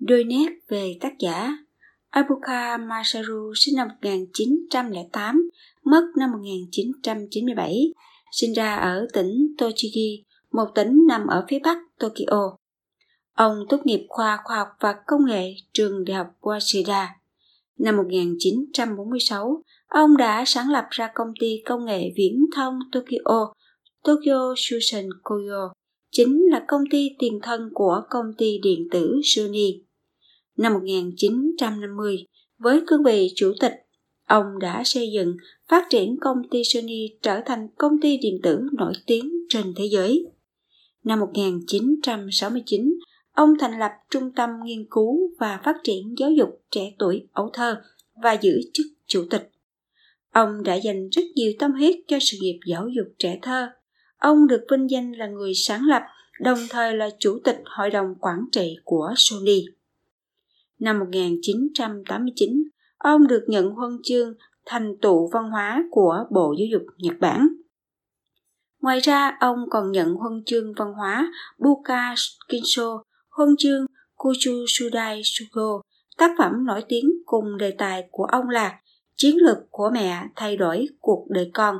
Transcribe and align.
Đôi 0.00 0.24
nét 0.24 0.46
về 0.68 0.96
tác 1.00 1.18
giả 1.18 1.56
Abuka 2.10 2.76
Masaru 2.76 3.52
sinh 3.54 3.76
năm 3.76 3.88
1908, 3.88 5.48
mất 5.84 6.02
năm 6.18 6.30
1997, 6.32 7.92
sinh 8.32 8.52
ra 8.52 8.76
ở 8.76 9.06
tỉnh 9.12 9.54
Tochigi, 9.58 10.24
một 10.52 10.66
tỉnh 10.74 11.06
nằm 11.08 11.26
ở 11.26 11.44
phía 11.48 11.58
bắc 11.58 11.78
Tokyo. 11.98 12.56
Ông 13.34 13.58
tốt 13.68 13.80
nghiệp 13.84 14.06
khoa 14.08 14.38
khoa 14.44 14.56
học 14.56 14.68
và 14.80 14.94
công 15.06 15.26
nghệ 15.26 15.54
trường 15.72 16.04
đại 16.04 16.16
học 16.16 16.26
Waseda. 16.40 17.06
Năm 17.78 17.96
1946, 17.96 19.62
ông 19.88 20.16
đã 20.16 20.44
sáng 20.46 20.70
lập 20.70 20.84
ra 20.90 21.10
công 21.14 21.32
ty 21.40 21.62
công 21.66 21.84
nghệ 21.84 22.12
viễn 22.16 22.46
thông 22.56 22.78
Tokyo, 22.92 23.52
Tokyo 24.04 24.54
Shusen 24.56 25.08
Koyo, 25.22 25.72
chính 26.12 26.42
là 26.50 26.64
công 26.68 26.82
ty 26.90 27.08
tiền 27.18 27.40
thân 27.42 27.70
của 27.74 28.02
công 28.10 28.26
ty 28.38 28.58
điện 28.62 28.88
tử 28.90 29.20
Sony. 29.24 29.89
Năm 30.56 30.72
1950, 30.72 32.26
với 32.58 32.80
cương 32.86 33.02
vị 33.02 33.32
chủ 33.34 33.52
tịch, 33.60 33.72
ông 34.26 34.58
đã 34.60 34.82
xây 34.84 35.12
dựng, 35.12 35.36
phát 35.68 35.86
triển 35.90 36.16
công 36.20 36.36
ty 36.50 36.64
Sony 36.64 37.08
trở 37.22 37.40
thành 37.46 37.68
công 37.78 38.00
ty 38.00 38.16
điện 38.16 38.40
tử 38.42 38.60
nổi 38.72 38.92
tiếng 39.06 39.30
trên 39.48 39.74
thế 39.76 39.84
giới. 39.90 40.26
Năm 41.04 41.20
1969, 41.20 42.94
ông 43.32 43.54
thành 43.58 43.78
lập 43.78 43.90
Trung 44.10 44.32
tâm 44.36 44.50
Nghiên 44.64 44.86
cứu 44.90 45.30
và 45.38 45.60
Phát 45.64 45.76
triển 45.84 46.14
Giáo 46.18 46.30
dục 46.30 46.62
Trẻ 46.70 46.92
Tuổi 46.98 47.26
Ấu 47.32 47.50
Thơ 47.52 47.82
và 48.22 48.32
giữ 48.32 48.60
chức 48.72 48.86
chủ 49.06 49.24
tịch. 49.30 49.50
Ông 50.30 50.62
đã 50.62 50.74
dành 50.74 51.08
rất 51.08 51.22
nhiều 51.34 51.52
tâm 51.58 51.72
huyết 51.72 51.96
cho 52.08 52.18
sự 52.20 52.36
nghiệp 52.40 52.58
giáo 52.66 52.88
dục 52.88 53.06
trẻ 53.18 53.38
thơ. 53.42 53.68
Ông 54.18 54.46
được 54.46 54.64
vinh 54.70 54.90
danh 54.90 55.12
là 55.12 55.26
người 55.26 55.54
sáng 55.54 55.82
lập, 55.88 56.02
đồng 56.40 56.58
thời 56.70 56.94
là 56.94 57.10
chủ 57.18 57.38
tịch 57.44 57.58
hội 57.64 57.90
đồng 57.90 58.14
quản 58.20 58.44
trị 58.52 58.76
của 58.84 59.12
Sony. 59.16 59.64
Năm 60.80 60.98
1989, 60.98 62.62
ông 62.98 63.26
được 63.26 63.44
nhận 63.48 63.70
huân 63.70 63.92
chương 64.02 64.34
thành 64.66 64.94
tựu 65.02 65.30
văn 65.32 65.50
hóa 65.50 65.84
của 65.90 66.24
Bộ 66.30 66.54
Giáo 66.58 66.66
dục 66.72 66.82
Nhật 66.98 67.14
Bản. 67.20 67.48
Ngoài 68.80 69.00
ra, 69.00 69.36
ông 69.40 69.58
còn 69.70 69.92
nhận 69.92 70.14
huân 70.14 70.42
chương 70.46 70.72
văn 70.76 70.92
hóa 70.92 71.32
Buka 71.58 72.14
Kinsho, 72.48 73.04
huân 73.30 73.48
chương 73.58 73.86
Kuchu 74.14 74.64
Sudai 74.68 75.20
Shugo, 75.24 75.80
tác 76.18 76.30
phẩm 76.38 76.66
nổi 76.66 76.84
tiếng 76.88 77.10
cùng 77.26 77.56
đề 77.58 77.74
tài 77.78 78.08
của 78.10 78.24
ông 78.24 78.48
là 78.48 78.80
Chiến 79.16 79.36
lược 79.36 79.58
của 79.70 79.90
mẹ 79.92 80.28
thay 80.36 80.56
đổi 80.56 80.86
cuộc 81.00 81.26
đời 81.30 81.50
con. 81.54 81.78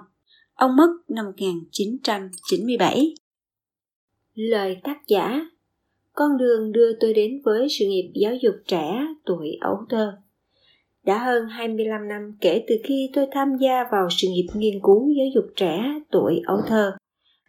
Ông 0.54 0.76
mất 0.76 0.90
năm 1.08 1.24
1997. 1.26 3.14
Lời 4.34 4.76
tác 4.84 4.98
giả 5.06 5.49
con 6.20 6.36
đường 6.38 6.72
đưa 6.72 6.92
tôi 7.00 7.14
đến 7.14 7.40
với 7.44 7.66
sự 7.70 7.84
nghiệp 7.88 8.10
giáo 8.14 8.34
dục 8.34 8.54
trẻ 8.66 9.06
tuổi 9.26 9.56
ấu 9.60 9.76
thơ. 9.88 10.12
Đã 11.04 11.24
hơn 11.24 11.46
25 11.48 12.08
năm 12.08 12.36
kể 12.40 12.64
từ 12.68 12.74
khi 12.84 13.10
tôi 13.12 13.26
tham 13.32 13.48
gia 13.60 13.84
vào 13.92 14.08
sự 14.10 14.28
nghiệp 14.28 14.46
nghiên 14.54 14.80
cứu 14.82 15.10
giáo 15.10 15.26
dục 15.34 15.44
trẻ 15.56 15.84
tuổi 16.10 16.40
ấu 16.46 16.56
thơ. 16.66 16.92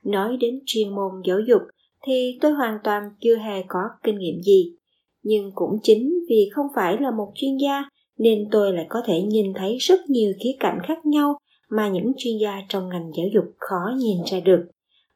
Nói 0.05 0.37
đến 0.39 0.59
chuyên 0.65 0.89
môn 0.89 1.11
giáo 1.25 1.39
dục 1.39 1.61
thì 2.07 2.37
tôi 2.41 2.51
hoàn 2.51 2.77
toàn 2.83 3.03
chưa 3.21 3.35
hề 3.35 3.63
có 3.67 3.79
kinh 4.03 4.17
nghiệm 4.17 4.41
gì. 4.41 4.75
Nhưng 5.23 5.51
cũng 5.55 5.79
chính 5.83 6.13
vì 6.29 6.49
không 6.53 6.67
phải 6.75 6.97
là 6.99 7.11
một 7.11 7.31
chuyên 7.35 7.57
gia 7.57 7.83
nên 8.17 8.47
tôi 8.51 8.73
lại 8.73 8.85
có 8.89 9.01
thể 9.05 9.21
nhìn 9.21 9.53
thấy 9.55 9.77
rất 9.77 9.99
nhiều 10.07 10.33
khía 10.43 10.55
cạnh 10.59 10.79
khác 10.83 11.05
nhau 11.05 11.37
mà 11.69 11.89
những 11.89 12.11
chuyên 12.17 12.37
gia 12.41 12.61
trong 12.69 12.89
ngành 12.89 13.11
giáo 13.17 13.27
dục 13.33 13.45
khó 13.57 13.91
nhìn 13.97 14.17
ra 14.31 14.39
được 14.39 14.65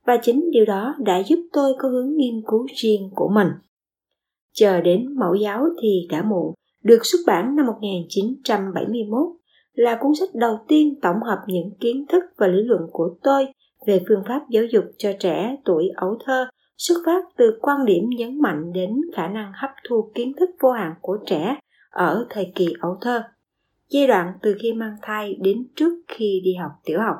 và 0.05 0.17
chính 0.21 0.51
điều 0.51 0.65
đó 0.65 0.95
đã 0.99 1.23
giúp 1.25 1.39
tôi 1.53 1.73
có 1.79 1.89
hướng 1.89 2.15
nghiên 2.15 2.41
cứu 2.47 2.65
riêng 2.75 3.09
của 3.15 3.29
mình. 3.35 3.47
Chờ 4.53 4.81
đến 4.81 5.15
mẫu 5.19 5.35
giáo 5.35 5.65
thì 5.81 6.07
đã 6.09 6.21
muộn, 6.21 6.53
được 6.83 6.99
xuất 7.05 7.19
bản 7.27 7.55
năm 7.55 7.65
1971, 7.65 9.27
là 9.73 9.97
cuốn 10.01 10.15
sách 10.19 10.29
đầu 10.33 10.59
tiên 10.67 10.99
tổng 11.01 11.23
hợp 11.23 11.39
những 11.47 11.69
kiến 11.79 12.05
thức 12.09 12.23
và 12.37 12.47
lý 12.47 12.63
luận 12.63 12.81
của 12.91 13.17
tôi 13.23 13.47
về 13.87 14.01
phương 14.07 14.23
pháp 14.27 14.41
giáo 14.49 14.63
dục 14.63 14.83
cho 14.97 15.13
trẻ 15.19 15.55
tuổi 15.65 15.89
ấu 15.95 16.17
thơ 16.25 16.47
xuất 16.77 16.95
phát 17.05 17.23
từ 17.37 17.59
quan 17.61 17.85
điểm 17.85 18.09
nhấn 18.17 18.41
mạnh 18.41 18.73
đến 18.73 19.01
khả 19.15 19.27
năng 19.27 19.51
hấp 19.55 19.71
thu 19.89 20.11
kiến 20.15 20.33
thức 20.39 20.49
vô 20.59 20.71
hạn 20.71 20.93
của 21.01 21.17
trẻ 21.25 21.57
ở 21.89 22.25
thời 22.29 22.51
kỳ 22.55 22.67
ấu 22.79 22.97
thơ, 23.01 23.23
giai 23.89 24.07
đoạn 24.07 24.33
từ 24.41 24.55
khi 24.61 24.73
mang 24.73 24.95
thai 25.01 25.35
đến 25.41 25.67
trước 25.75 25.93
khi 26.07 26.41
đi 26.43 26.53
học 26.53 26.71
tiểu 26.85 26.99
học. 26.99 27.15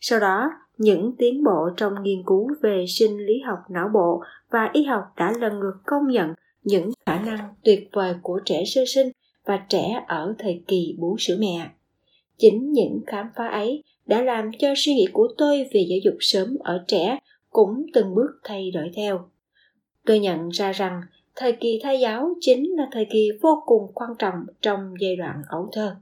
Sau 0.00 0.20
đó, 0.20 0.50
những 0.78 1.12
tiến 1.18 1.44
bộ 1.44 1.70
trong 1.76 1.92
nghiên 2.02 2.22
cứu 2.26 2.48
về 2.62 2.84
sinh 2.88 3.26
lý 3.26 3.40
học 3.46 3.58
não 3.70 3.88
bộ 3.94 4.22
và 4.50 4.70
y 4.72 4.84
học 4.84 5.04
đã 5.16 5.32
lần 5.38 5.60
lượt 5.60 5.76
công 5.86 6.08
nhận 6.08 6.34
những 6.64 6.90
khả 7.06 7.20
năng 7.20 7.54
tuyệt 7.64 7.88
vời 7.92 8.14
của 8.22 8.40
trẻ 8.44 8.64
sơ 8.66 8.80
sinh 8.94 9.08
và 9.44 9.66
trẻ 9.68 10.04
ở 10.08 10.34
thời 10.38 10.62
kỳ 10.66 10.96
bú 10.98 11.16
sữa 11.18 11.36
mẹ. 11.38 11.70
Chính 12.38 12.72
những 12.72 13.00
khám 13.06 13.26
phá 13.36 13.48
ấy 13.48 13.82
đã 14.06 14.22
làm 14.22 14.50
cho 14.58 14.68
suy 14.76 14.94
nghĩ 14.94 15.06
của 15.12 15.28
tôi 15.38 15.66
về 15.74 15.80
giáo 15.88 15.98
dục 16.04 16.14
sớm 16.20 16.56
ở 16.60 16.84
trẻ 16.86 17.18
cũng 17.50 17.86
từng 17.92 18.14
bước 18.14 18.30
thay 18.44 18.70
đổi 18.70 18.90
theo. 18.94 19.28
Tôi 20.06 20.18
nhận 20.18 20.48
ra 20.48 20.72
rằng 20.72 21.00
thời 21.36 21.52
kỳ 21.52 21.80
thai 21.82 22.00
giáo 22.00 22.34
chính 22.40 22.76
là 22.76 22.88
thời 22.92 23.06
kỳ 23.10 23.28
vô 23.42 23.62
cùng 23.66 23.92
quan 23.94 24.10
trọng 24.18 24.34
trong 24.60 24.94
giai 25.00 25.16
đoạn 25.16 25.42
ấu 25.48 25.68
thơ 25.72 25.96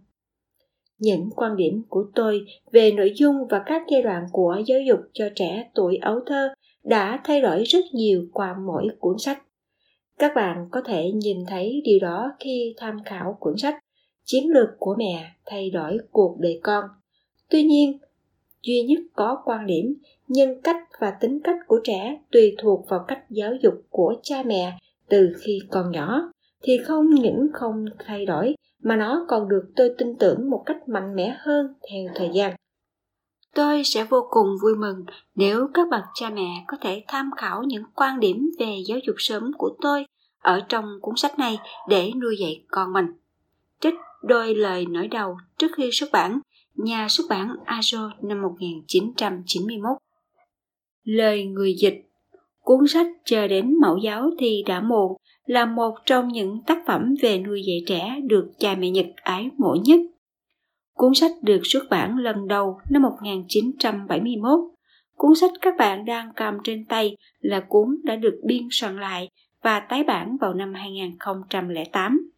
những 1.00 1.30
quan 1.36 1.56
điểm 1.56 1.82
của 1.88 2.04
tôi 2.14 2.40
về 2.72 2.92
nội 2.92 3.12
dung 3.16 3.36
và 3.50 3.62
các 3.66 3.82
giai 3.90 4.02
đoạn 4.02 4.26
của 4.32 4.56
giáo 4.66 4.78
dục 4.88 5.00
cho 5.12 5.28
trẻ 5.34 5.70
tuổi 5.74 5.96
ấu 5.96 6.20
thơ 6.26 6.48
đã 6.84 7.20
thay 7.24 7.40
đổi 7.40 7.62
rất 7.64 7.84
nhiều 7.92 8.26
qua 8.32 8.56
mỗi 8.66 8.88
cuốn 8.98 9.18
sách. 9.18 9.42
Các 10.18 10.32
bạn 10.34 10.68
có 10.70 10.80
thể 10.86 11.10
nhìn 11.14 11.38
thấy 11.48 11.82
điều 11.84 11.98
đó 12.00 12.32
khi 12.40 12.74
tham 12.76 12.96
khảo 13.04 13.36
cuốn 13.40 13.54
sách 13.56 13.74
chiến 14.24 14.50
lược 14.50 14.68
của 14.78 14.94
mẹ 14.98 15.30
thay 15.46 15.70
đổi 15.70 15.98
cuộc 16.10 16.36
đời 16.38 16.60
con. 16.62 16.84
Tuy 17.50 17.62
nhiên, 17.62 17.98
duy 18.62 18.82
nhất 18.82 18.98
có 19.12 19.42
quan 19.44 19.66
điểm, 19.66 19.94
nhân 20.28 20.60
cách 20.64 20.76
và 21.00 21.10
tính 21.20 21.40
cách 21.44 21.56
của 21.66 21.80
trẻ 21.84 22.20
tùy 22.32 22.54
thuộc 22.58 22.88
vào 22.88 23.04
cách 23.08 23.24
giáo 23.30 23.52
dục 23.62 23.74
của 23.90 24.14
cha 24.22 24.42
mẹ 24.42 24.78
từ 25.08 25.32
khi 25.40 25.58
còn 25.70 25.90
nhỏ 25.90 26.32
thì 26.62 26.78
không 26.86 27.10
những 27.10 27.48
không 27.52 27.84
thay 27.98 28.26
đổi, 28.26 28.54
mà 28.82 28.96
nó 28.96 29.26
còn 29.28 29.48
được 29.48 29.62
tôi 29.76 29.94
tin 29.98 30.16
tưởng 30.18 30.50
một 30.50 30.62
cách 30.66 30.88
mạnh 30.88 31.16
mẽ 31.16 31.36
hơn 31.38 31.66
theo 31.90 32.12
thời 32.14 32.30
gian 32.34 32.54
tôi 33.54 33.84
sẽ 33.84 34.04
vô 34.04 34.26
cùng 34.30 34.46
vui 34.62 34.76
mừng 34.76 35.04
nếu 35.34 35.68
các 35.74 35.88
bậc 35.90 36.02
cha 36.14 36.30
mẹ 36.30 36.64
có 36.66 36.76
thể 36.80 37.04
tham 37.08 37.30
khảo 37.36 37.62
những 37.62 37.84
quan 37.94 38.20
điểm 38.20 38.50
về 38.58 38.76
giáo 38.86 38.98
dục 39.06 39.16
sớm 39.18 39.50
của 39.58 39.76
tôi 39.80 40.06
ở 40.38 40.60
trong 40.68 40.84
cuốn 41.00 41.14
sách 41.16 41.38
này 41.38 41.58
để 41.88 42.10
nuôi 42.20 42.36
dạy 42.40 42.64
con 42.68 42.92
mình 42.92 43.06
trích 43.80 43.94
đôi 44.22 44.54
lời 44.54 44.86
nói 44.86 45.08
đầu 45.08 45.36
trước 45.58 45.70
khi 45.76 45.90
xuất 45.92 46.10
bản, 46.12 46.40
nhà 46.74 47.06
xuất 47.08 47.24
bản 47.28 47.56
Azo 47.66 48.10
năm 48.22 48.42
1991. 48.42 49.90
Lời 51.04 51.44
người 51.44 51.74
dịch 51.74 52.09
Cuốn 52.60 52.86
sách 52.88 53.06
chờ 53.24 53.48
đến 53.48 53.74
mẫu 53.80 53.96
giáo 53.96 54.30
thì 54.38 54.62
đã 54.66 54.80
muộn 54.80 55.16
là 55.46 55.64
một 55.64 55.94
trong 56.06 56.28
những 56.28 56.62
tác 56.66 56.78
phẩm 56.86 57.14
về 57.22 57.38
nuôi 57.38 57.62
dạy 57.66 57.78
trẻ 57.86 58.16
được 58.22 58.50
cha 58.58 58.74
mẹ 58.74 58.90
Nhật 58.90 59.06
ái 59.16 59.50
mộ 59.58 59.76
nhất. 59.84 60.00
Cuốn 60.94 61.14
sách 61.14 61.32
được 61.42 61.60
xuất 61.64 61.82
bản 61.90 62.18
lần 62.18 62.48
đầu 62.48 62.78
năm 62.90 63.02
1971. 63.02 64.60
Cuốn 65.16 65.34
sách 65.34 65.50
các 65.60 65.74
bạn 65.78 66.04
đang 66.04 66.32
cầm 66.36 66.54
trên 66.64 66.84
tay 66.84 67.16
là 67.40 67.60
cuốn 67.68 68.00
đã 68.04 68.16
được 68.16 68.40
biên 68.46 68.68
soạn 68.70 68.96
lại 68.96 69.28
và 69.62 69.80
tái 69.80 70.04
bản 70.04 70.36
vào 70.40 70.54
năm 70.54 70.74
2008. 70.74 72.30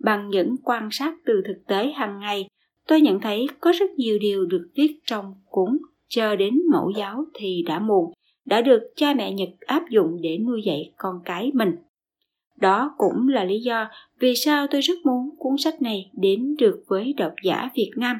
Bằng 0.00 0.28
những 0.28 0.56
quan 0.64 0.88
sát 0.92 1.14
từ 1.24 1.42
thực 1.46 1.66
tế 1.66 1.92
hàng 1.92 2.18
ngày, 2.20 2.48
tôi 2.88 3.00
nhận 3.00 3.20
thấy 3.20 3.46
có 3.60 3.72
rất 3.72 3.90
nhiều 3.96 4.18
điều 4.20 4.46
được 4.46 4.70
viết 4.74 4.98
trong 5.06 5.34
cuốn 5.44 5.78
chờ 6.08 6.36
đến 6.36 6.54
mẫu 6.72 6.90
giáo 6.96 7.24
thì 7.34 7.62
đã 7.66 7.78
muộn 7.78 8.12
đã 8.44 8.60
được 8.60 8.82
cha 8.96 9.14
mẹ 9.14 9.32
Nhật 9.32 9.48
áp 9.60 9.82
dụng 9.90 10.18
để 10.22 10.38
nuôi 10.38 10.62
dạy 10.64 10.92
con 10.96 11.20
cái 11.24 11.50
mình. 11.54 11.76
Đó 12.56 12.94
cũng 12.98 13.28
là 13.28 13.44
lý 13.44 13.60
do 13.60 13.90
vì 14.20 14.34
sao 14.36 14.66
tôi 14.70 14.80
rất 14.80 14.94
muốn 15.04 15.30
cuốn 15.38 15.56
sách 15.58 15.82
này 15.82 16.10
đến 16.12 16.54
được 16.58 16.84
với 16.88 17.12
độc 17.16 17.32
giả 17.44 17.70
Việt 17.74 17.90
Nam. 17.96 18.16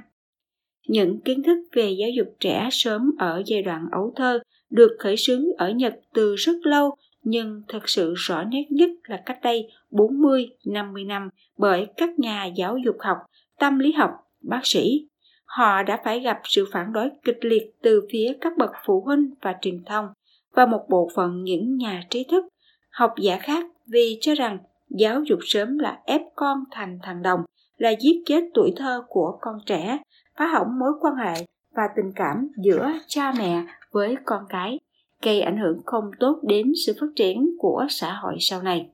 Những 0.89 1.21
kiến 1.21 1.43
thức 1.43 1.59
về 1.73 1.91
giáo 1.91 2.11
dục 2.11 2.27
trẻ 2.41 2.69
sớm 2.73 3.11
ở 3.19 3.43
giai 3.47 3.63
đoạn 3.63 3.87
ấu 3.93 4.13
thơ 4.17 4.41
được 4.71 4.97
khởi 4.99 5.17
xướng 5.17 5.45
ở 5.59 5.71
Nhật 5.71 5.95
từ 6.15 6.35
rất 6.35 6.57
lâu 6.63 6.97
nhưng 7.23 7.63
thật 7.69 7.89
sự 7.89 8.15
rõ 8.17 8.45
nét 8.45 8.65
nhất 8.71 8.91
là 9.05 9.23
cách 9.27 9.39
đây 9.43 9.69
40-50 9.91 11.07
năm 11.07 11.29
bởi 11.59 11.87
các 11.97 12.19
nhà 12.19 12.47
giáo 12.47 12.79
dục 12.85 12.97
học, 12.99 13.17
tâm 13.59 13.79
lý 13.79 13.93
học, 13.93 14.11
bác 14.41 14.61
sĩ. 14.65 15.09
Họ 15.57 15.83
đã 15.83 16.01
phải 16.05 16.21
gặp 16.21 16.41
sự 16.45 16.69
phản 16.73 16.93
đối 16.93 17.11
kịch 17.25 17.39
liệt 17.41 17.75
từ 17.83 18.07
phía 18.13 18.33
các 18.41 18.53
bậc 18.59 18.71
phụ 18.87 19.01
huynh 19.01 19.31
và 19.43 19.55
truyền 19.61 19.85
thông 19.85 20.07
và 20.55 20.67
một 20.67 20.87
bộ 20.89 21.11
phận 21.15 21.43
những 21.45 21.77
nhà 21.77 22.03
trí 22.11 22.25
thức, 22.31 22.45
học 22.91 23.15
giả 23.19 23.39
khác 23.39 23.67
vì 23.87 24.19
cho 24.21 24.35
rằng 24.35 24.59
giáo 24.89 25.23
dục 25.23 25.39
sớm 25.43 25.79
là 25.79 25.99
ép 26.05 26.21
con 26.37 26.65
thành 26.71 26.99
thằng 27.03 27.23
đồng, 27.23 27.41
là 27.77 27.91
giết 28.01 28.23
chết 28.27 28.45
tuổi 28.55 28.73
thơ 28.77 29.03
của 29.09 29.39
con 29.41 29.59
trẻ, 29.67 29.99
phá 30.39 30.47
hỏng 30.47 30.79
mối 30.79 30.93
quan 31.01 31.15
hệ 31.15 31.47
và 31.73 31.83
tình 31.97 32.13
cảm 32.15 32.49
giữa 32.57 32.93
cha 33.07 33.33
mẹ 33.39 33.65
với 33.91 34.17
con 34.25 34.45
cái, 34.49 34.81
gây 35.23 35.41
ảnh 35.41 35.59
hưởng 35.59 35.81
không 35.87 36.11
tốt 36.21 36.41
đến 36.43 36.73
sự 36.87 36.93
phát 37.01 37.07
triển 37.17 37.51
của 37.59 37.87
xã 37.89 38.13
hội 38.13 38.37
sau 38.41 38.63
này. 38.63 38.91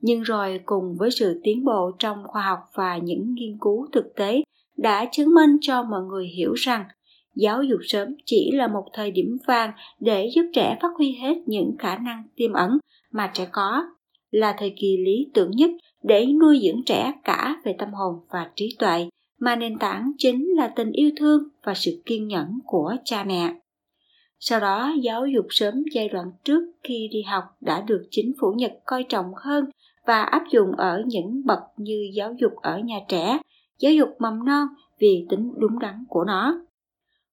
nhưng 0.00 0.22
rồi 0.22 0.60
cùng 0.66 0.96
với 0.98 1.10
sự 1.10 1.40
tiến 1.44 1.64
bộ 1.64 1.90
trong 1.98 2.24
khoa 2.26 2.42
học 2.42 2.58
và 2.74 2.96
những 2.96 3.34
nghiên 3.34 3.58
cứu 3.60 3.86
thực 3.92 4.14
tế 4.16 4.42
đã 4.78 5.08
chứng 5.12 5.34
minh 5.34 5.50
cho 5.60 5.82
mọi 5.82 6.02
người 6.02 6.26
hiểu 6.26 6.54
rằng 6.54 6.84
giáo 7.36 7.62
dục 7.62 7.80
sớm 7.82 8.14
chỉ 8.24 8.50
là 8.52 8.68
một 8.68 8.84
thời 8.92 9.10
điểm 9.10 9.38
vàng 9.46 9.72
để 10.00 10.30
giúp 10.34 10.42
trẻ 10.54 10.78
phát 10.82 10.88
huy 10.96 11.12
hết 11.12 11.34
những 11.46 11.76
khả 11.78 11.98
năng 11.98 12.22
tiềm 12.36 12.52
ẩn 12.52 12.78
mà 13.12 13.30
trẻ 13.34 13.48
có, 13.52 13.84
là 14.30 14.54
thời 14.58 14.74
kỳ 14.76 14.96
lý 14.96 15.26
tưởng 15.34 15.50
nhất 15.50 15.70
để 16.02 16.26
nuôi 16.26 16.60
dưỡng 16.62 16.82
trẻ 16.86 17.12
cả 17.24 17.56
về 17.64 17.74
tâm 17.78 17.92
hồn 17.92 18.14
và 18.30 18.50
trí 18.56 18.76
tuệ, 18.78 19.08
mà 19.38 19.56
nền 19.56 19.78
tảng 19.78 20.12
chính 20.18 20.48
là 20.56 20.68
tình 20.68 20.92
yêu 20.92 21.10
thương 21.16 21.42
và 21.64 21.74
sự 21.74 22.02
kiên 22.06 22.28
nhẫn 22.28 22.58
của 22.66 22.96
cha 23.04 23.24
mẹ. 23.24 23.54
Sau 24.40 24.60
đó, 24.60 24.92
giáo 25.02 25.26
dục 25.26 25.46
sớm 25.50 25.84
giai 25.94 26.08
đoạn 26.08 26.30
trước 26.44 26.72
khi 26.84 27.08
đi 27.12 27.22
học 27.22 27.44
đã 27.60 27.80
được 27.80 28.06
chính 28.10 28.32
phủ 28.40 28.52
nhật 28.56 28.72
coi 28.86 29.04
trọng 29.04 29.32
hơn 29.36 29.64
và 30.06 30.22
áp 30.22 30.42
dụng 30.50 30.72
ở 30.76 31.02
những 31.06 31.42
bậc 31.44 31.58
như 31.76 32.10
giáo 32.14 32.34
dục 32.40 32.52
ở 32.62 32.78
nhà 32.78 32.98
trẻ 33.08 33.38
giáo 33.78 33.92
dục 33.92 34.08
mầm 34.18 34.44
non 34.44 34.68
vì 34.98 35.26
tính 35.30 35.52
đúng 35.56 35.78
đắn 35.78 36.04
của 36.08 36.24
nó 36.24 36.60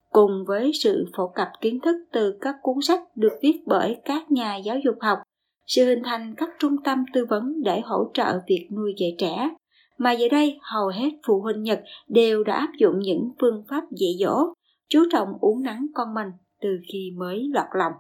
cùng 0.09 0.45
với 0.47 0.71
sự 0.73 1.05
phổ 1.17 1.27
cập 1.27 1.47
kiến 1.61 1.79
thức 1.79 1.95
từ 2.11 2.37
các 2.41 2.55
cuốn 2.61 2.75
sách 2.81 3.01
được 3.15 3.33
viết 3.41 3.59
bởi 3.65 3.97
các 4.05 4.31
nhà 4.31 4.55
giáo 4.57 4.77
dục 4.85 4.95
học 5.01 5.19
sự 5.67 5.85
hình 5.85 6.01
thành 6.03 6.33
các 6.37 6.49
trung 6.59 6.75
tâm 6.83 7.05
tư 7.13 7.25
vấn 7.29 7.63
để 7.63 7.81
hỗ 7.81 8.11
trợ 8.13 8.39
việc 8.47 8.67
nuôi 8.71 8.93
dạy 8.97 9.15
trẻ 9.17 9.49
mà 9.97 10.11
giờ 10.11 10.27
đây 10.31 10.57
hầu 10.61 10.87
hết 10.87 11.09
phụ 11.27 11.41
huynh 11.41 11.63
Nhật 11.63 11.79
đều 12.07 12.43
đã 12.43 12.55
áp 12.55 12.71
dụng 12.79 12.99
những 12.99 13.31
phương 13.41 13.63
pháp 13.69 13.83
dạy 13.91 14.11
dỗ, 14.19 14.53
chú 14.89 15.03
trọng 15.11 15.29
uống 15.41 15.63
nắng 15.63 15.87
con 15.93 16.13
mình 16.13 16.27
từ 16.61 16.69
khi 16.91 17.11
mới 17.17 17.49
lọt 17.53 17.65
lòng. 17.77 17.93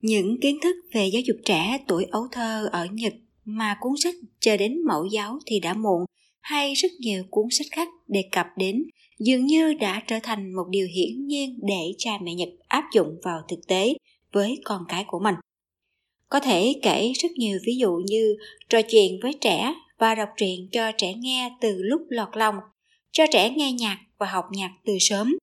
Những 0.00 0.40
kiến 0.40 0.58
thức 0.62 0.76
về 0.94 1.06
giáo 1.12 1.22
dục 1.26 1.36
trẻ 1.44 1.84
tuổi 1.88 2.04
ấu 2.10 2.22
thơ 2.32 2.68
ở 2.72 2.86
Nhật 2.92 3.12
mà 3.44 3.76
cuốn 3.80 3.92
sách 4.04 4.14
chờ 4.40 4.56
đến 4.56 4.78
mẫu 4.86 5.04
giáo 5.04 5.38
thì 5.46 5.60
đã 5.60 5.74
muộn 5.74 6.04
hay 6.44 6.74
rất 6.74 6.88
nhiều 7.00 7.24
cuốn 7.30 7.44
sách 7.50 7.66
khác 7.70 7.88
đề 8.08 8.24
cập 8.32 8.46
đến 8.56 8.84
dường 9.18 9.46
như 9.46 9.74
đã 9.74 10.02
trở 10.06 10.18
thành 10.22 10.52
một 10.52 10.64
điều 10.70 10.86
hiển 10.86 11.26
nhiên 11.26 11.58
để 11.62 11.94
cha 11.98 12.10
mẹ 12.22 12.34
Nhật 12.34 12.48
áp 12.68 12.84
dụng 12.94 13.16
vào 13.22 13.42
thực 13.48 13.66
tế 13.68 13.94
với 14.32 14.60
con 14.64 14.82
cái 14.88 15.04
của 15.06 15.18
mình. 15.18 15.34
Có 16.28 16.40
thể 16.40 16.74
kể 16.82 17.12
rất 17.22 17.32
nhiều 17.32 17.58
ví 17.66 17.76
dụ 17.76 18.00
như 18.06 18.36
trò 18.68 18.82
chuyện 18.82 19.18
với 19.22 19.32
trẻ 19.40 19.74
và 19.98 20.14
đọc 20.14 20.28
truyện 20.36 20.68
cho 20.72 20.92
trẻ 20.92 21.14
nghe 21.14 21.50
từ 21.60 21.82
lúc 21.82 22.00
lọt 22.08 22.28
lòng, 22.32 22.54
cho 23.12 23.24
trẻ 23.32 23.50
nghe 23.50 23.72
nhạc 23.72 23.98
và 24.18 24.26
học 24.26 24.44
nhạc 24.52 24.70
từ 24.84 24.96
sớm, 25.00 25.36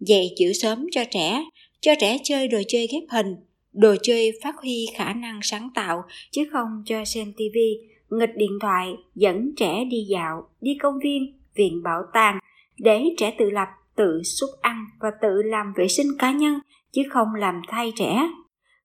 dạy 0.00 0.30
chữ 0.38 0.52
sớm 0.52 0.86
cho 0.92 1.04
trẻ, 1.10 1.44
cho 1.80 1.94
trẻ 2.00 2.18
chơi 2.24 2.48
đồ 2.48 2.58
chơi 2.68 2.86
ghép 2.92 3.02
hình, 3.08 3.34
đồ 3.72 3.94
chơi 4.02 4.32
phát 4.42 4.54
huy 4.62 4.86
khả 4.94 5.12
năng 5.12 5.40
sáng 5.42 5.68
tạo 5.74 6.02
chứ 6.30 6.48
không 6.52 6.68
cho 6.86 7.04
xem 7.04 7.32
tivi, 7.36 7.91
nghịch 8.18 8.36
điện 8.36 8.58
thoại, 8.60 8.96
dẫn 9.14 9.50
trẻ 9.56 9.84
đi 9.84 10.06
dạo, 10.08 10.48
đi 10.60 10.78
công 10.82 10.98
viên, 11.04 11.38
viện 11.54 11.82
bảo 11.82 12.02
tàng 12.12 12.38
để 12.78 13.04
trẻ 13.16 13.34
tự 13.38 13.50
lập, 13.50 13.68
tự 13.96 14.22
xúc 14.22 14.50
ăn 14.60 14.86
và 15.00 15.10
tự 15.22 15.42
làm 15.42 15.72
vệ 15.76 15.88
sinh 15.88 16.06
cá 16.18 16.32
nhân 16.32 16.58
chứ 16.92 17.02
không 17.10 17.34
làm 17.34 17.60
thay 17.68 17.92
trẻ. 17.96 18.28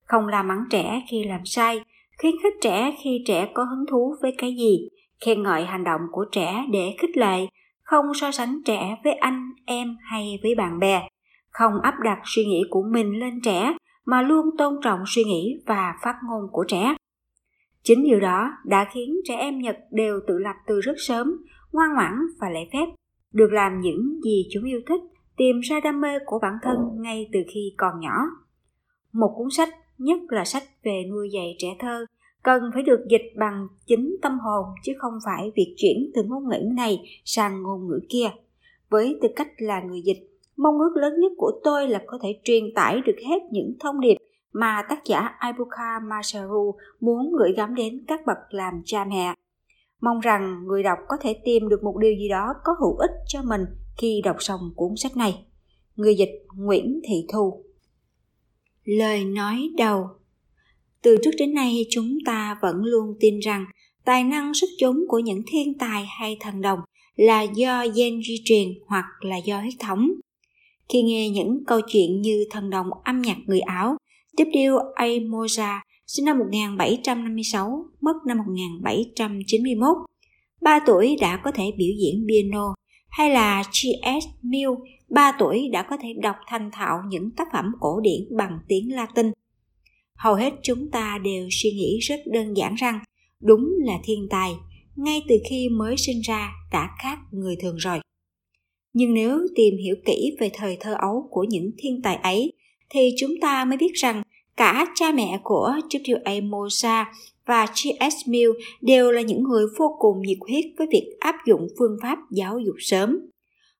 Không 0.04 0.26
làm 0.26 0.48
mắng 0.48 0.64
trẻ 0.70 1.02
khi 1.10 1.24
làm 1.24 1.40
sai, 1.44 1.80
khuyến 2.18 2.34
khích 2.42 2.54
trẻ 2.60 2.96
khi 3.02 3.22
trẻ 3.26 3.48
có 3.54 3.64
hứng 3.64 3.86
thú 3.90 4.14
với 4.22 4.34
cái 4.38 4.56
gì, 4.56 4.88
khen 5.24 5.42
ngợi 5.42 5.64
hành 5.64 5.84
động 5.84 6.00
của 6.12 6.24
trẻ 6.32 6.64
để 6.70 6.94
khích 6.98 7.16
lệ, 7.16 7.46
không 7.82 8.06
so 8.14 8.30
sánh 8.30 8.62
trẻ 8.64 8.96
với 9.04 9.12
anh, 9.12 9.50
em 9.66 9.96
hay 10.02 10.38
với 10.42 10.54
bạn 10.54 10.78
bè, 10.78 11.08
không 11.50 11.72
áp 11.82 11.94
đặt 12.04 12.18
suy 12.24 12.44
nghĩ 12.44 12.62
của 12.70 12.82
mình 12.92 13.18
lên 13.18 13.40
trẻ 13.40 13.72
mà 14.04 14.22
luôn 14.22 14.46
tôn 14.58 14.74
trọng 14.82 15.00
suy 15.06 15.24
nghĩ 15.24 15.54
và 15.66 15.94
phát 16.02 16.14
ngôn 16.28 16.42
của 16.52 16.64
trẻ. 16.68 16.94
Chính 17.88 18.04
điều 18.04 18.20
đó 18.20 18.50
đã 18.64 18.88
khiến 18.92 19.16
trẻ 19.24 19.34
em 19.34 19.58
Nhật 19.58 19.76
đều 19.90 20.20
tự 20.26 20.38
lập 20.38 20.54
từ 20.66 20.80
rất 20.80 20.92
sớm, 20.96 21.44
ngoan 21.72 21.94
ngoãn 21.94 22.12
và 22.40 22.50
lễ 22.50 22.60
phép, 22.72 22.86
được 23.32 23.52
làm 23.52 23.80
những 23.80 24.20
gì 24.24 24.46
chúng 24.50 24.64
yêu 24.64 24.80
thích, 24.86 25.00
tìm 25.36 25.60
ra 25.60 25.80
đam 25.80 26.00
mê 26.00 26.18
của 26.26 26.38
bản 26.42 26.52
thân 26.62 26.76
ngay 27.00 27.28
từ 27.32 27.40
khi 27.54 27.74
còn 27.76 28.00
nhỏ. 28.00 28.16
Một 29.12 29.34
cuốn 29.36 29.48
sách, 29.50 29.68
nhất 29.98 30.18
là 30.28 30.44
sách 30.44 30.62
về 30.82 31.04
nuôi 31.10 31.30
dạy 31.32 31.54
trẻ 31.58 31.68
thơ, 31.78 32.06
cần 32.42 32.62
phải 32.74 32.82
được 32.82 33.06
dịch 33.10 33.32
bằng 33.36 33.66
chính 33.86 34.16
tâm 34.22 34.38
hồn 34.38 34.64
chứ 34.84 34.92
không 34.98 35.18
phải 35.24 35.52
việc 35.56 35.74
chuyển 35.76 36.10
từ 36.14 36.22
ngôn 36.22 36.48
ngữ 36.48 36.60
này 36.76 36.98
sang 37.24 37.62
ngôn 37.62 37.88
ngữ 37.88 38.00
kia. 38.08 38.28
Với 38.90 39.18
tư 39.22 39.28
cách 39.36 39.48
là 39.58 39.82
người 39.82 40.00
dịch, 40.02 40.30
mong 40.56 40.78
ước 40.78 40.96
lớn 40.96 41.20
nhất 41.20 41.32
của 41.36 41.52
tôi 41.64 41.88
là 41.88 42.02
có 42.06 42.18
thể 42.22 42.40
truyền 42.44 42.64
tải 42.74 43.00
được 43.06 43.16
hết 43.28 43.38
những 43.50 43.74
thông 43.80 44.00
điệp 44.00 44.16
mà 44.52 44.82
tác 44.88 45.04
giả 45.04 45.30
Ibuka 45.46 46.00
Masaru 46.10 46.74
muốn 47.00 47.32
gửi 47.38 47.52
gắm 47.56 47.74
đến 47.74 48.04
các 48.08 48.20
bậc 48.26 48.38
làm 48.50 48.74
cha 48.84 49.04
mẹ. 49.04 49.34
Mong 50.00 50.20
rằng 50.20 50.64
người 50.66 50.82
đọc 50.82 50.98
có 51.08 51.16
thể 51.20 51.40
tìm 51.44 51.68
được 51.68 51.82
một 51.82 51.96
điều 52.00 52.12
gì 52.12 52.28
đó 52.28 52.54
có 52.64 52.72
hữu 52.80 52.96
ích 52.96 53.10
cho 53.28 53.42
mình 53.42 53.64
khi 53.98 54.20
đọc 54.24 54.36
xong 54.38 54.60
cuốn 54.76 54.96
sách 54.96 55.16
này. 55.16 55.44
Người 55.96 56.14
dịch 56.14 56.46
Nguyễn 56.56 57.00
Thị 57.08 57.26
Thu 57.32 57.64
Lời 58.84 59.24
nói 59.24 59.70
đầu 59.76 60.08
từ 61.02 61.16
trước 61.22 61.30
đến 61.38 61.54
nay 61.54 61.86
chúng 61.90 62.18
ta 62.26 62.58
vẫn 62.62 62.76
luôn 62.84 63.14
tin 63.20 63.38
rằng 63.38 63.64
tài 64.04 64.24
năng 64.24 64.54
sức 64.54 64.66
chúng 64.78 65.04
của 65.08 65.18
những 65.18 65.42
thiên 65.46 65.78
tài 65.78 66.06
hay 66.06 66.36
thần 66.40 66.60
đồng 66.60 66.80
là 67.16 67.42
do 67.42 67.86
gen 67.96 68.20
di 68.28 68.36
truyền 68.44 68.68
hoặc 68.86 69.04
là 69.20 69.36
do 69.36 69.60
huyết 69.60 69.74
thống. 69.78 70.10
Khi 70.88 71.02
nghe 71.02 71.30
những 71.30 71.64
câu 71.66 71.80
chuyện 71.86 72.20
như 72.20 72.44
thần 72.50 72.70
đồng 72.70 72.86
âm 73.04 73.22
nhạc 73.22 73.36
người 73.46 73.60
Áo, 73.60 73.96
W.A. 74.38 75.06
Mozart 75.06 75.80
sinh 76.06 76.24
năm 76.24 76.38
1756, 76.38 77.84
mất 78.00 78.16
năm 78.26 78.38
1791, 78.38 79.96
3 80.60 80.80
tuổi 80.86 81.16
đã 81.20 81.40
có 81.44 81.50
thể 81.50 81.64
biểu 81.76 81.90
diễn 81.98 82.26
piano, 82.28 82.74
hay 83.08 83.30
là 83.30 83.62
G.S. 83.62 84.24
Mill, 84.42 84.70
3 85.08 85.32
tuổi 85.38 85.68
đã 85.72 85.82
có 85.82 85.96
thể 85.96 86.08
đọc 86.22 86.36
thành 86.46 86.70
thạo 86.72 86.98
những 87.08 87.30
tác 87.30 87.48
phẩm 87.52 87.72
cổ 87.80 88.00
điển 88.00 88.36
bằng 88.36 88.58
tiếng 88.68 88.94
Latin 88.94 89.32
hầu 90.18 90.34
hết 90.34 90.52
chúng 90.62 90.90
ta 90.90 91.18
đều 91.24 91.48
suy 91.50 91.70
nghĩ 91.70 91.98
rất 91.98 92.20
đơn 92.26 92.56
giản 92.56 92.74
rằng 92.74 92.98
đúng 93.40 93.74
là 93.78 93.98
thiên 94.04 94.26
tài 94.30 94.52
ngay 94.96 95.22
từ 95.28 95.36
khi 95.50 95.68
mới 95.68 95.96
sinh 95.96 96.20
ra 96.20 96.52
đã 96.72 96.90
khác 97.02 97.18
người 97.32 97.56
thường 97.56 97.76
rồi 97.76 98.00
nhưng 98.92 99.14
nếu 99.14 99.38
tìm 99.54 99.74
hiểu 99.84 99.96
kỹ 100.06 100.36
về 100.40 100.50
thời 100.54 100.76
thơ 100.80 100.94
ấu 100.98 101.28
của 101.30 101.44
những 101.44 101.70
thiên 101.78 102.02
tài 102.02 102.16
ấy 102.16 102.52
thì 102.90 103.10
chúng 103.18 103.30
ta 103.40 103.64
mới 103.64 103.76
biết 103.76 103.92
rằng 103.94 104.22
cả 104.58 104.86
cha 104.94 105.12
mẹ 105.12 105.40
của 105.42 105.72
W.A. 105.90 107.12
Và 107.46 107.66
G.S. 107.66 108.14
Mill 108.28 108.50
đều 108.80 109.12
là 109.12 109.20
những 109.20 109.42
người 109.42 109.66
vô 109.78 109.96
cùng 109.98 110.22
nhiệt 110.22 110.38
huyết 110.48 110.64
với 110.78 110.86
việc 110.90 111.16
áp 111.20 111.34
dụng 111.46 111.68
phương 111.78 111.96
pháp 112.02 112.18
giáo 112.30 112.58
dục 112.58 112.74
sớm. 112.78 113.18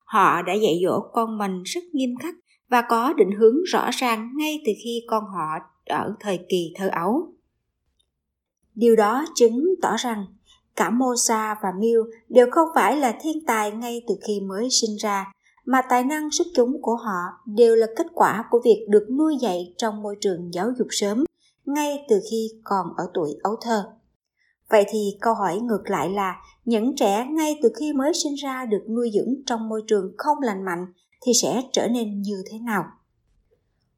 Họ 0.03 0.41
đã 0.41 0.53
dạy 0.53 0.79
dỗ 0.83 0.99
con 1.13 1.37
mình 1.37 1.63
rất 1.63 1.83
nghiêm 1.93 2.15
khắc 2.19 2.35
và 2.69 2.81
có 2.81 3.13
định 3.13 3.31
hướng 3.39 3.63
rõ 3.63 3.89
ràng 3.91 4.29
ngay 4.37 4.61
từ 4.65 4.71
khi 4.83 5.03
con 5.07 5.23
họ 5.23 5.59
ở 5.85 6.15
thời 6.19 6.39
kỳ 6.49 6.73
thơ 6.75 6.89
ấu. 6.91 7.33
Điều 8.75 8.95
đó 8.95 9.25
chứng 9.35 9.63
tỏ 9.81 9.95
rằng 9.97 10.25
cả 10.75 10.89
Mosa 10.89 11.55
và 11.63 11.69
Mill 11.79 11.99
đều 12.29 12.47
không 12.51 12.67
phải 12.75 12.97
là 12.97 13.17
thiên 13.21 13.45
tài 13.45 13.71
ngay 13.71 14.01
từ 14.07 14.15
khi 14.27 14.39
mới 14.39 14.67
sinh 14.69 14.95
ra, 14.95 15.33
mà 15.71 15.81
tài 15.89 16.03
năng 16.03 16.31
xuất 16.31 16.47
chúng 16.55 16.81
của 16.81 16.95
họ 16.95 17.19
đều 17.45 17.75
là 17.75 17.87
kết 17.95 18.07
quả 18.13 18.45
của 18.49 18.61
việc 18.65 18.85
được 18.89 19.07
nuôi 19.17 19.37
dạy 19.41 19.73
trong 19.77 20.01
môi 20.01 20.15
trường 20.21 20.53
giáo 20.53 20.71
dục 20.77 20.87
sớm, 20.91 21.25
ngay 21.65 22.05
từ 22.09 22.19
khi 22.31 22.47
còn 22.63 22.87
ở 22.97 23.03
tuổi 23.13 23.35
ấu 23.43 23.55
thơ. 23.61 23.83
Vậy 24.69 24.85
thì 24.89 25.17
câu 25.21 25.33
hỏi 25.33 25.59
ngược 25.59 25.89
lại 25.89 26.09
là 26.09 26.35
những 26.65 26.95
trẻ 26.95 27.25
ngay 27.31 27.59
từ 27.63 27.69
khi 27.79 27.93
mới 27.93 28.11
sinh 28.23 28.33
ra 28.33 28.65
được 28.65 28.83
nuôi 28.89 29.11
dưỡng 29.13 29.35
trong 29.45 29.69
môi 29.69 29.83
trường 29.87 30.13
không 30.17 30.37
lành 30.41 30.65
mạnh 30.65 30.85
thì 31.25 31.31
sẽ 31.41 31.61
trở 31.71 31.87
nên 31.87 32.21
như 32.21 32.43
thế 32.51 32.59
nào? 32.59 32.83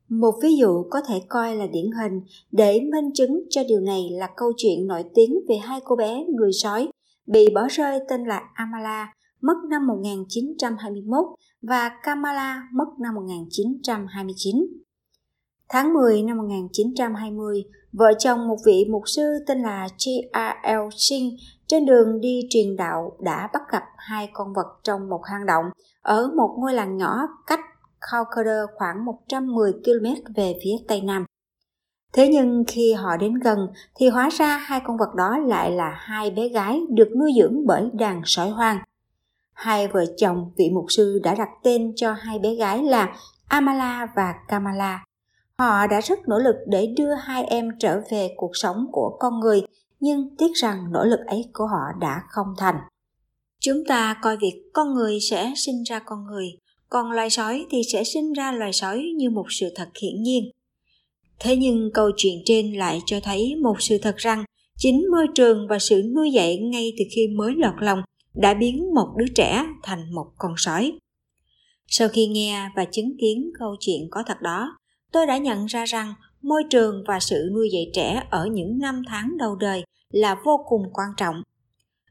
Một 0.09 0.33
ví 0.41 0.55
dụ 0.55 0.85
có 0.89 1.01
thể 1.07 1.21
coi 1.29 1.55
là 1.55 1.67
điển 1.67 1.91
hình 2.01 2.21
để 2.51 2.79
minh 2.91 3.13
chứng 3.13 3.43
cho 3.49 3.61
điều 3.67 3.79
này 3.79 4.09
là 4.11 4.29
câu 4.37 4.53
chuyện 4.57 4.87
nổi 4.87 5.03
tiếng 5.15 5.39
về 5.49 5.55
hai 5.55 5.79
cô 5.83 5.95
bé 5.95 6.23
người 6.35 6.51
sói 6.53 6.87
bị 7.25 7.49
bỏ 7.55 7.67
rơi 7.69 7.99
tên 8.09 8.25
là 8.25 8.41
Amala 8.53 9.13
mất 9.41 9.55
năm 9.69 9.87
1921 9.87 11.25
và 11.61 11.91
Kamala 12.03 12.67
mất 12.73 12.85
năm 12.99 13.15
1929. 13.15 14.67
Tháng 15.69 15.93
10 15.93 16.23
năm 16.23 16.37
1920, 16.37 17.63
vợ 17.93 18.13
chồng 18.19 18.47
một 18.47 18.57
vị 18.65 18.85
mục 18.89 19.03
sư 19.05 19.23
tên 19.47 19.61
là 19.61 19.87
G.R.L. 19.87 20.89
Singh 20.97 21.33
trên 21.67 21.85
đường 21.85 22.21
đi 22.21 22.41
truyền 22.49 22.75
đạo 22.75 23.17
đã 23.19 23.49
bắt 23.53 23.61
gặp 23.71 23.83
hai 23.97 24.29
con 24.33 24.53
vật 24.53 24.79
trong 24.83 25.09
một 25.09 25.21
hang 25.25 25.45
động 25.45 25.65
ở 26.01 26.31
một 26.35 26.55
ngôi 26.59 26.73
làng 26.73 26.97
nhỏ 26.97 27.27
cách 27.47 27.59
Calcutta 28.11 28.61
khoảng 28.75 29.05
110 29.05 29.73
km 29.73 30.33
về 30.35 30.59
phía 30.63 30.75
tây 30.87 31.01
nam. 31.01 31.25
Thế 32.13 32.27
nhưng 32.27 32.63
khi 32.67 32.93
họ 32.93 33.17
đến 33.17 33.33
gần 33.33 33.67
thì 33.95 34.09
hóa 34.09 34.29
ra 34.29 34.57
hai 34.57 34.81
con 34.83 34.97
vật 34.97 35.15
đó 35.15 35.37
lại 35.37 35.71
là 35.71 35.89
hai 35.97 36.31
bé 36.31 36.47
gái 36.47 36.81
được 36.89 37.09
nuôi 37.19 37.31
dưỡng 37.39 37.65
bởi 37.65 37.89
đàn 37.93 38.21
sói 38.25 38.49
hoang. 38.49 38.77
Hai 39.61 39.87
vợ 39.87 40.05
chồng 40.17 40.51
vị 40.57 40.69
mục 40.73 40.85
sư 40.89 41.19
đã 41.23 41.35
đặt 41.35 41.49
tên 41.63 41.93
cho 41.95 42.13
hai 42.13 42.39
bé 42.39 42.55
gái 42.55 42.83
là 42.83 43.15
Amala 43.47 44.07
và 44.15 44.33
Kamala. 44.47 45.03
Họ 45.57 45.87
đã 45.87 46.01
rất 46.01 46.19
nỗ 46.27 46.39
lực 46.39 46.55
để 46.67 46.93
đưa 46.97 47.13
hai 47.13 47.43
em 47.43 47.69
trở 47.79 48.01
về 48.11 48.29
cuộc 48.37 48.51
sống 48.53 48.85
của 48.91 49.17
con 49.19 49.39
người 49.39 49.61
nhưng 49.99 50.35
tiếc 50.37 50.51
rằng 50.55 50.91
nỗ 50.91 51.03
lực 51.05 51.19
ấy 51.27 51.45
của 51.53 51.65
họ 51.65 51.99
đã 51.99 52.21
không 52.29 52.47
thành. 52.57 52.75
Chúng 53.59 53.77
ta 53.87 54.15
coi 54.21 54.37
việc 54.37 54.63
con 54.73 54.93
người 54.93 55.19
sẽ 55.19 55.53
sinh 55.55 55.83
ra 55.83 55.99
con 55.99 56.25
người, 56.25 56.47
còn 56.89 57.11
loài 57.11 57.29
sói 57.29 57.65
thì 57.69 57.81
sẽ 57.93 58.03
sinh 58.03 58.33
ra 58.33 58.51
loài 58.51 58.73
sói 58.73 59.03
như 59.17 59.29
một 59.29 59.45
sự 59.49 59.69
thật 59.75 59.89
hiển 60.01 60.23
nhiên. 60.23 60.51
Thế 61.39 61.55
nhưng 61.55 61.91
câu 61.93 62.11
chuyện 62.17 62.41
trên 62.45 62.73
lại 62.73 63.01
cho 63.05 63.19
thấy 63.23 63.55
một 63.55 63.81
sự 63.81 63.97
thật 63.97 64.17
rằng 64.17 64.43
chính 64.77 65.11
môi 65.11 65.27
trường 65.35 65.67
và 65.67 65.79
sự 65.79 66.03
nuôi 66.15 66.31
dạy 66.31 66.57
ngay 66.57 66.93
từ 66.99 67.05
khi 67.15 67.27
mới 67.27 67.53
lọt 67.57 67.73
lòng 67.79 68.01
đã 68.33 68.53
biến 68.53 68.93
một 68.93 69.07
đứa 69.17 69.27
trẻ 69.35 69.65
thành 69.83 70.13
một 70.13 70.27
con 70.37 70.53
sói. 70.57 70.93
Sau 71.87 72.07
khi 72.09 72.27
nghe 72.27 72.69
và 72.75 72.85
chứng 72.85 73.17
kiến 73.19 73.51
câu 73.59 73.75
chuyện 73.79 74.07
có 74.11 74.23
thật 74.27 74.41
đó, 74.41 74.77
tôi 75.11 75.25
đã 75.25 75.37
nhận 75.37 75.65
ra 75.65 75.85
rằng 75.85 76.13
môi 76.41 76.63
trường 76.69 77.03
và 77.07 77.19
sự 77.19 77.49
nuôi 77.53 77.69
dạy 77.73 77.91
trẻ 77.93 78.23
ở 78.29 78.45
những 78.51 78.79
năm 78.79 79.01
tháng 79.07 79.37
đầu 79.37 79.55
đời 79.55 79.83
là 80.09 80.35
vô 80.45 80.65
cùng 80.67 80.81
quan 80.93 81.09
trọng. 81.17 81.35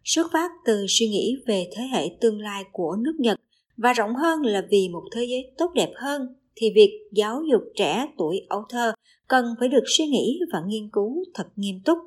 Xuất 0.05 0.27
phát 0.33 0.51
từ 0.65 0.87
suy 0.89 1.09
nghĩ 1.09 1.37
về 1.47 1.71
thế 1.77 1.83
hệ 1.83 2.09
tương 2.21 2.41
lai 2.41 2.65
của 2.73 2.97
nước 2.97 3.15
Nhật 3.19 3.41
và 3.77 3.93
rộng 3.93 4.15
hơn 4.15 4.43
là 4.43 4.63
vì 4.71 4.89
một 4.89 5.03
thế 5.13 5.25
giới 5.25 5.53
tốt 5.59 5.73
đẹp 5.75 5.91
hơn 5.97 6.23
thì 6.57 6.67
việc 6.75 7.09
giáo 7.13 7.43
dục 7.51 7.63
trẻ 7.77 8.07
tuổi 8.19 8.47
ấu 8.49 8.63
thơ 8.69 8.93
cần 9.29 9.45
phải 9.61 9.69
được 9.69 9.85
suy 9.87 10.07
nghĩ 10.07 10.41
và 10.53 10.59
nghiên 10.67 10.91
cứu 10.93 11.25
thật 11.35 11.47
nghiêm 11.57 11.81
túc. 11.85 11.99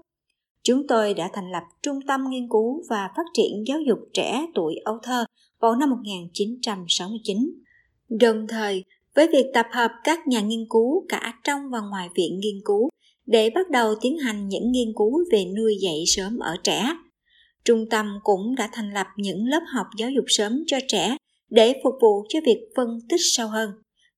Chúng 0.64 0.88
tôi 0.88 1.14
đã 1.14 1.30
thành 1.34 1.52
lập 1.52 1.64
Trung 1.82 2.00
tâm 2.08 2.22
Nghiên 2.30 2.48
cứu 2.50 2.84
và 2.90 3.10
Phát 3.16 3.24
triển 3.34 3.64
Giáo 3.68 3.80
dục 3.88 4.00
trẻ 4.14 4.46
tuổi 4.56 4.76
âu 4.86 4.98
thơ 5.04 5.26
vào 5.60 5.76
năm 5.76 5.90
1969. 5.90 7.38
Đồng 8.10 8.48
thời, 8.48 8.84
với 9.16 9.28
việc 9.28 9.46
tập 9.54 9.66
hợp 9.72 9.92
các 10.04 10.28
nhà 10.28 10.42
nghiên 10.42 10.66
cứu 10.70 11.06
cả 11.10 11.34
trong 11.44 11.62
và 11.72 11.80
ngoài 11.90 12.10
viện 12.16 12.40
nghiên 12.40 12.62
cứu 12.66 12.90
để 13.26 13.50
bắt 13.50 13.70
đầu 13.70 13.96
tiến 14.02 14.18
hành 14.18 14.48
những 14.48 14.72
nghiên 14.72 14.94
cứu 14.96 15.24
về 15.32 15.46
nuôi 15.58 15.78
dạy 15.82 16.04
sớm 16.08 16.40
ở 16.40 16.56
trẻ. 16.64 16.96
Trung 17.66 17.86
tâm 17.90 18.20
cũng 18.24 18.56
đã 18.56 18.70
thành 18.74 18.94
lập 18.94 19.08
những 19.18 19.46
lớp 19.46 19.62
học 19.76 19.88
giáo 19.98 20.10
dục 20.10 20.26
sớm 20.28 20.64
cho 20.68 20.78
trẻ 20.88 21.18
để 21.50 21.74
phục 21.84 21.94
vụ 22.02 22.26
cho 22.30 22.40
việc 22.46 22.60
phân 22.76 22.88
tích 23.10 23.22
sâu 23.34 23.48
hơn. 23.48 23.70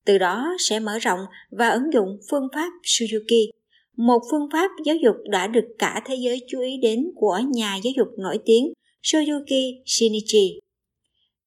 Từ 0.04 0.18
đó 0.18 0.56
sẽ 0.58 0.80
mở 0.80 0.98
rộng 0.98 1.20
và 1.50 1.68
ứng 1.68 1.92
dụng 1.92 2.18
phương 2.30 2.48
pháp 2.54 2.70
Suzuki, 2.82 3.50
một 3.96 4.22
phương 4.30 4.48
pháp 4.52 4.70
giáo 4.84 4.96
dục 4.96 5.16
đã 5.24 5.46
được 5.46 5.66
cả 5.78 6.02
thế 6.06 6.14
giới 6.14 6.42
chú 6.48 6.60
ý 6.60 6.76
đến 6.76 7.10
của 7.14 7.40
nhà 7.52 7.76
giáo 7.76 7.92
dục 7.96 8.08
nổi 8.18 8.38
tiếng 8.44 8.72
Suzuki 9.02 9.82
Shinichi. 9.86 10.60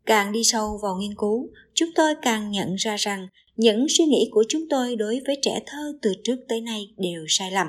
Càng 0.06 0.32
đi 0.32 0.44
sâu 0.44 0.80
vào 0.84 0.98
nghiên 0.98 1.16
cứu, 1.18 1.50
chúng 1.74 1.90
tôi 1.96 2.14
càng 2.22 2.52
nhận 2.52 2.76
ra 2.76 2.96
rằng 2.96 3.28
những 3.56 3.86
suy 3.90 4.06
nghĩ 4.06 4.30
của 4.32 4.44
chúng 4.50 4.62
tôi 4.70 4.96
đối 4.96 5.20
với 5.28 5.38
trẻ 5.42 5.60
thơ 5.66 5.94
từ 6.02 6.14
trước 6.24 6.36
tới 6.48 6.62
nay 6.62 6.94
đều 6.98 7.26
sai 7.28 7.52
lầm. 7.52 7.68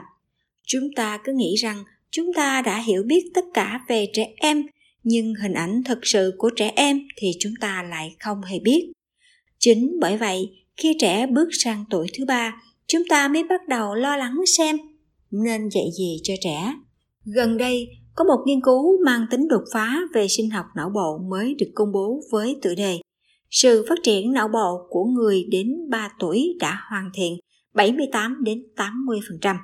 Chúng 0.67 0.89
ta 0.97 1.21
cứ 1.25 1.33
nghĩ 1.33 1.55
rằng 1.55 1.85
chúng 2.11 2.33
ta 2.33 2.63
đã 2.63 2.83
hiểu 2.83 3.03
biết 3.03 3.31
tất 3.35 3.45
cả 3.55 3.81
về 3.89 4.07
trẻ 4.13 4.29
em, 4.37 4.67
nhưng 5.05 5.35
hình 5.43 5.53
ảnh 5.53 5.83
thực 5.85 5.99
sự 6.03 6.35
của 6.39 6.51
trẻ 6.57 6.73
em 6.77 7.01
thì 7.17 7.31
chúng 7.41 7.53
ta 7.61 7.83
lại 7.91 8.15
không 8.21 8.43
hề 8.43 8.59
biết. 8.59 8.93
Chính 9.59 9.97
bởi 10.01 10.17
vậy, 10.17 10.51
khi 10.77 10.97
trẻ 11.01 11.27
bước 11.27 11.49
sang 11.53 11.85
tuổi 11.91 12.07
thứ 12.19 12.25
ba, 12.25 12.63
chúng 12.93 13.03
ta 13.09 13.29
mới 13.29 13.45
bắt 13.45 13.69
đầu 13.69 13.95
lo 13.95 14.17
lắng 14.17 14.41
xem 14.57 14.77
nên 15.31 15.69
dạy 15.69 15.85
gì 15.99 16.21
cho 16.23 16.35
trẻ. 16.41 16.75
Gần 17.35 17.57
đây, 17.57 17.89
có 18.15 18.25
một 18.25 18.43
nghiên 18.47 18.61
cứu 18.61 19.05
mang 19.05 19.27
tính 19.31 19.49
đột 19.49 19.65
phá 19.73 20.01
về 20.15 20.29
sinh 20.29 20.51
học 20.51 20.67
não 20.77 20.91
bộ 20.95 21.19
mới 21.19 21.55
được 21.55 21.71
công 21.75 21.93
bố 21.93 22.21
với 22.33 22.59
tựa 22.63 22.75
đề 22.75 23.01
Sự 23.51 23.87
phát 23.89 23.99
triển 24.03 24.33
não 24.33 24.49
bộ 24.49 24.87
của 24.89 25.05
người 25.05 25.45
đến 25.51 25.91
3 25.91 26.13
tuổi 26.19 26.57
đã 26.61 26.79
hoàn 26.91 27.11
thiện 27.15 27.39
78 27.75 28.45
đến 28.45 28.63
80%. 28.77 29.57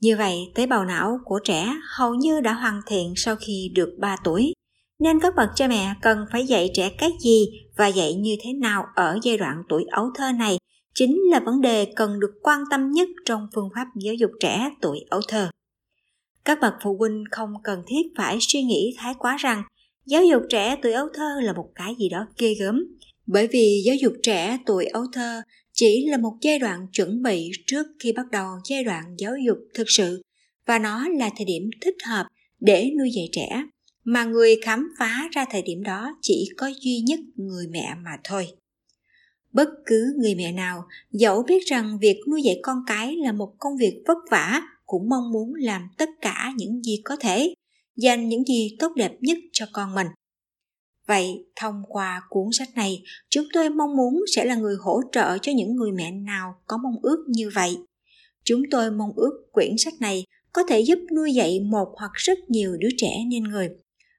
Như 0.00 0.16
vậy, 0.16 0.38
tế 0.54 0.66
bào 0.66 0.84
não 0.84 1.18
của 1.24 1.38
trẻ 1.44 1.76
hầu 1.96 2.14
như 2.14 2.40
đã 2.40 2.52
hoàn 2.52 2.80
thiện 2.86 3.12
sau 3.16 3.36
khi 3.36 3.70
được 3.74 3.96
3 3.98 4.16
tuổi. 4.24 4.52
Nên 4.98 5.20
các 5.20 5.34
bậc 5.36 5.48
cha 5.54 5.68
mẹ 5.68 5.94
cần 6.02 6.18
phải 6.32 6.46
dạy 6.46 6.70
trẻ 6.74 6.90
cái 6.98 7.10
gì 7.20 7.46
và 7.76 7.86
dạy 7.86 8.14
như 8.14 8.36
thế 8.42 8.52
nào 8.52 8.84
ở 8.94 9.18
giai 9.22 9.36
đoạn 9.36 9.62
tuổi 9.68 9.84
ấu 9.90 10.10
thơ 10.14 10.32
này 10.32 10.58
chính 10.98 11.20
là 11.30 11.40
vấn 11.40 11.60
đề 11.60 11.92
cần 11.96 12.20
được 12.20 12.32
quan 12.42 12.60
tâm 12.70 12.92
nhất 12.92 13.08
trong 13.24 13.46
phương 13.54 13.68
pháp 13.74 13.86
giáo 13.96 14.14
dục 14.14 14.30
trẻ 14.40 14.70
tuổi 14.80 14.98
ấu 15.10 15.20
thơ. 15.28 15.50
Các 16.44 16.58
bậc 16.60 16.74
phụ 16.82 16.96
huynh 16.98 17.24
không 17.30 17.50
cần 17.64 17.82
thiết 17.86 18.02
phải 18.16 18.38
suy 18.40 18.62
nghĩ 18.62 18.94
thái 18.98 19.14
quá 19.18 19.36
rằng 19.36 19.62
giáo 20.06 20.24
dục 20.24 20.42
trẻ 20.48 20.76
tuổi 20.82 20.92
ấu 20.92 21.08
thơ 21.14 21.40
là 21.42 21.52
một 21.52 21.68
cái 21.74 21.94
gì 21.98 22.08
đó 22.08 22.26
ghê 22.38 22.54
gớm, 22.60 22.84
bởi 23.26 23.46
vì 23.46 23.82
giáo 23.86 23.96
dục 23.96 24.12
trẻ 24.22 24.58
tuổi 24.66 24.86
ấu 24.86 25.02
thơ 25.12 25.42
chỉ 25.72 26.06
là 26.10 26.16
một 26.16 26.32
giai 26.40 26.58
đoạn 26.58 26.86
chuẩn 26.92 27.22
bị 27.22 27.50
trước 27.66 27.86
khi 28.00 28.12
bắt 28.12 28.26
đầu 28.32 28.48
giai 28.68 28.84
đoạn 28.84 29.04
giáo 29.18 29.32
dục 29.46 29.58
thực 29.74 29.86
sự, 29.88 30.22
và 30.66 30.78
nó 30.78 31.08
là 31.08 31.30
thời 31.36 31.44
điểm 31.44 31.70
thích 31.80 31.96
hợp 32.06 32.26
để 32.60 32.90
nuôi 32.98 33.10
dạy 33.16 33.28
trẻ, 33.32 33.62
mà 34.04 34.24
người 34.24 34.56
khám 34.62 34.88
phá 34.98 35.28
ra 35.32 35.44
thời 35.50 35.62
điểm 35.62 35.82
đó 35.82 36.16
chỉ 36.22 36.48
có 36.56 36.70
duy 36.80 36.98
nhất 37.06 37.20
người 37.36 37.66
mẹ 37.70 37.94
mà 38.04 38.10
thôi 38.24 38.48
bất 39.56 39.68
cứ 39.86 40.14
người 40.18 40.34
mẹ 40.34 40.52
nào, 40.52 40.84
dẫu 41.10 41.42
biết 41.42 41.66
rằng 41.66 41.98
việc 42.00 42.20
nuôi 42.30 42.42
dạy 42.42 42.60
con 42.62 42.78
cái 42.86 43.16
là 43.16 43.32
một 43.32 43.54
công 43.58 43.76
việc 43.76 44.02
vất 44.06 44.18
vả, 44.30 44.62
cũng 44.86 45.08
mong 45.08 45.32
muốn 45.32 45.54
làm 45.54 45.82
tất 45.98 46.08
cả 46.20 46.52
những 46.56 46.82
gì 46.82 47.00
có 47.04 47.16
thể, 47.20 47.54
dành 47.96 48.28
những 48.28 48.44
gì 48.44 48.76
tốt 48.78 48.92
đẹp 48.96 49.12
nhất 49.20 49.38
cho 49.52 49.66
con 49.72 49.94
mình. 49.94 50.06
Vậy, 51.06 51.46
thông 51.56 51.82
qua 51.88 52.22
cuốn 52.28 52.48
sách 52.52 52.68
này, 52.74 53.02
chúng 53.28 53.44
tôi 53.52 53.70
mong 53.70 53.96
muốn 53.96 54.20
sẽ 54.34 54.44
là 54.44 54.54
người 54.54 54.76
hỗ 54.80 55.00
trợ 55.12 55.38
cho 55.42 55.52
những 55.52 55.76
người 55.76 55.92
mẹ 55.92 56.10
nào 56.10 56.54
có 56.66 56.76
mong 56.76 56.96
ước 57.02 57.24
như 57.28 57.50
vậy. 57.54 57.76
Chúng 58.44 58.62
tôi 58.70 58.90
mong 58.90 59.12
ước 59.16 59.48
quyển 59.52 59.78
sách 59.78 59.94
này 60.00 60.24
có 60.52 60.62
thể 60.68 60.80
giúp 60.80 60.98
nuôi 61.16 61.32
dạy 61.34 61.60
một 61.60 61.88
hoặc 61.96 62.12
rất 62.14 62.38
nhiều 62.48 62.76
đứa 62.80 62.90
trẻ 62.96 63.10
nên 63.30 63.44
người. 63.44 63.68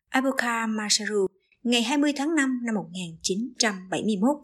Abuka 0.10 0.67
Masaru, 0.67 1.25
ngày 1.63 1.84
20 1.84 2.13
tháng 2.15 2.36
5 2.36 2.60
năm 2.65 2.75
1971 2.75 4.38